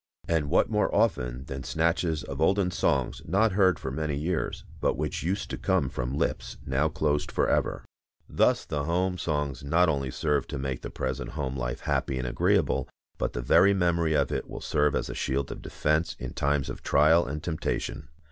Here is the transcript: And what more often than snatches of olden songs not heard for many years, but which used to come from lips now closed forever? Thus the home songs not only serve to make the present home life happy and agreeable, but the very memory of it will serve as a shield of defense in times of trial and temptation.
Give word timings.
And 0.27 0.49
what 0.49 0.67
more 0.67 0.91
often 0.95 1.45
than 1.45 1.63
snatches 1.63 2.23
of 2.23 2.41
olden 2.41 2.71
songs 2.71 3.21
not 3.23 3.51
heard 3.51 3.77
for 3.77 3.91
many 3.91 4.15
years, 4.17 4.65
but 4.79 4.97
which 4.97 5.21
used 5.21 5.51
to 5.51 5.59
come 5.59 5.89
from 5.89 6.17
lips 6.17 6.57
now 6.65 6.89
closed 6.89 7.31
forever? 7.31 7.85
Thus 8.27 8.65
the 8.65 8.85
home 8.85 9.19
songs 9.19 9.63
not 9.63 9.89
only 9.89 10.09
serve 10.09 10.47
to 10.47 10.57
make 10.57 10.81
the 10.81 10.89
present 10.89 11.29
home 11.33 11.55
life 11.55 11.81
happy 11.81 12.17
and 12.17 12.27
agreeable, 12.27 12.89
but 13.19 13.33
the 13.33 13.43
very 13.43 13.75
memory 13.75 14.15
of 14.15 14.31
it 14.31 14.49
will 14.49 14.59
serve 14.59 14.95
as 14.95 15.07
a 15.07 15.13
shield 15.13 15.51
of 15.51 15.61
defense 15.61 16.15
in 16.17 16.33
times 16.33 16.67
of 16.71 16.81
trial 16.81 17.27
and 17.27 17.43
temptation. 17.43 18.09